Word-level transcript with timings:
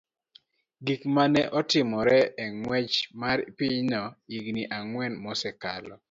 gik 0.85 1.01
ma 1.13 1.23
ne 1.33 1.43
otimore 1.59 2.19
e 2.43 2.45
ng'wech 2.57 2.95
mar 3.21 3.37
pinyno 3.57 4.01
higini 4.31 4.63
ang'wen 4.77 5.13
mosekalo, 5.23 5.93